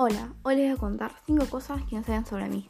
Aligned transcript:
Hola, 0.00 0.32
hoy 0.44 0.54
les 0.54 0.66
voy 0.66 0.76
a 0.76 0.76
contar 0.76 1.12
5 1.26 1.46
cosas 1.46 1.82
que 1.90 1.96
no 1.96 2.04
saben 2.04 2.24
sobre 2.24 2.48
mí. 2.48 2.68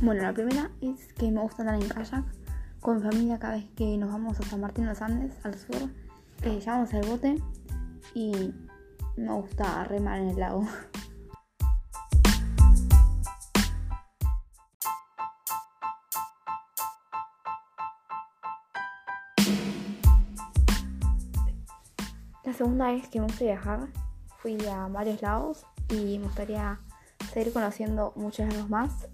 Bueno, 0.00 0.22
la 0.22 0.32
primera 0.32 0.70
es 0.80 1.12
que 1.14 1.32
me 1.32 1.40
gusta 1.40 1.62
andar 1.62 1.82
en 1.82 1.88
kayak 1.88 2.24
con 2.80 2.98
mi 2.98 3.02
familia 3.02 3.40
cada 3.40 3.54
vez 3.54 3.68
que 3.74 3.96
nos 3.96 4.12
vamos 4.12 4.38
a 4.38 4.44
San 4.44 4.60
Martín 4.60 4.84
de 4.84 4.90
los 4.90 5.02
Andes, 5.02 5.34
al 5.44 5.58
sur. 5.58 5.90
Eh, 6.44 6.60
llevamos 6.60 6.94
el 6.94 7.04
bote 7.08 7.42
y 8.14 8.54
me 9.16 9.32
gusta 9.32 9.82
remar 9.82 10.20
en 10.20 10.28
el 10.28 10.38
lago. 10.38 10.64
La 22.48 22.54
segunda 22.54 22.90
es 22.92 23.06
que 23.08 23.20
me 23.20 23.26
gusta 23.26 23.44
viajar. 23.44 23.88
Fui 24.38 24.56
a 24.68 24.88
varios 24.88 25.20
lados 25.20 25.66
y 25.90 26.16
me 26.18 26.24
gustaría 26.24 26.80
seguir 27.30 27.52
conociendo 27.52 28.14
muchos 28.16 28.48
lados 28.48 28.70
más. 28.70 29.06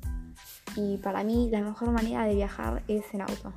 Y 0.76 0.98
para 0.98 1.24
mí 1.24 1.48
la 1.50 1.60
mejor 1.60 1.90
manera 1.90 2.26
de 2.26 2.36
viajar 2.36 2.84
es 2.86 3.02
en 3.12 3.22
auto. 3.22 3.52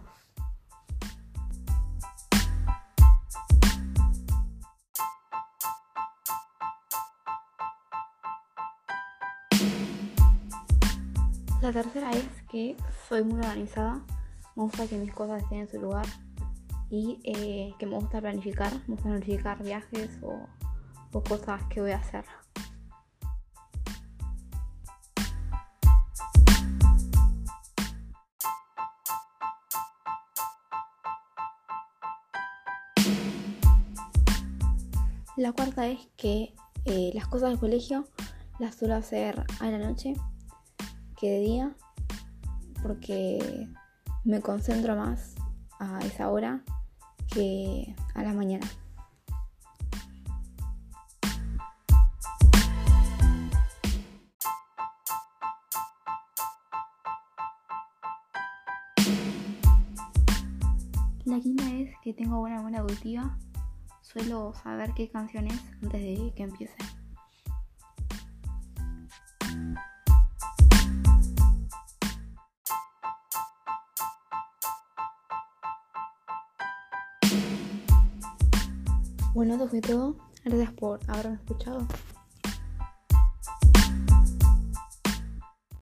La 11.62 11.72
tercera 11.72 12.10
es 12.14 12.26
que 12.50 12.76
soy 13.08 13.24
muy 13.24 13.38
organizada. 13.38 14.02
Me 14.56 14.64
gusta 14.64 14.88
que 14.88 14.98
mis 14.98 15.14
cosas 15.14 15.44
estén 15.44 15.60
en 15.60 15.70
su 15.70 15.80
lugar 15.80 16.08
y 16.90 17.20
eh, 17.24 17.74
que 17.78 17.86
me 17.86 17.96
gusta 17.96 18.22
planificar, 18.22 18.72
me 18.88 18.96
gusta 18.96 19.10
planificar 19.10 19.64
viajes 19.64 20.20
o, 20.22 20.48
cosas 21.28 21.64
que 21.70 21.82
voy 21.82 21.92
a 21.92 21.98
hacer. 21.98 22.24
La 35.36 35.54
cuarta 35.54 35.88
es 35.88 36.08
que 36.18 36.54
eh, 36.86 37.12
las 37.16 37.28
cosas 37.28 37.50
del 37.50 37.60
colegio 37.60 38.08
las 38.60 38.76
suelo 38.76 38.96
hacer 38.96 39.44
a 39.60 39.70
la 39.72 39.80
noche 39.80 40.14
que 41.20 41.32
de 41.32 41.40
día 41.40 41.76
porque 42.84 43.68
me 44.24 44.42
concentro 44.42 44.96
más 44.96 45.36
a 45.80 46.00
esa 46.00 46.30
hora 46.30 46.64
que 47.34 47.96
a 48.16 48.24
la 48.24 48.34
mañana. 48.34 48.68
La 61.26 61.42
quinta 61.42 61.70
es 61.70 61.94
que 62.02 62.14
tengo 62.14 62.40
buena 62.40 62.62
buena 62.62 62.80
auditiva. 62.80 63.38
Suelo 64.02 64.54
saber 64.64 64.94
qué 64.96 65.10
canción 65.10 65.48
es 65.48 65.62
antes 65.84 66.02
de 66.02 66.34
que 66.36 66.44
empiece. 66.44 66.78
Bueno, 79.38 79.54
eso 79.54 79.68
fue 79.68 79.82
todo. 79.82 80.16
Gracias 80.44 80.72
por 80.72 81.00
haberme 81.08 81.36
escuchado. 81.36 81.88